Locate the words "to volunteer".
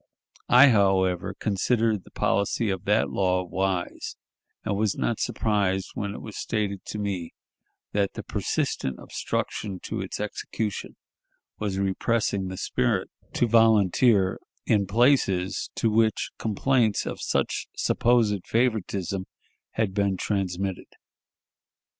13.33-14.39